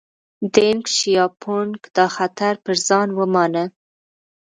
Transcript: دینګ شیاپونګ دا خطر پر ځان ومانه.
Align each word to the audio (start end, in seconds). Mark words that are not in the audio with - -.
دینګ 0.53 0.83
شیاپونګ 0.95 1.73
دا 1.95 2.05
خطر 2.15 2.53
پر 2.63 2.75
ځان 2.87 3.09
ومانه. 3.19 3.63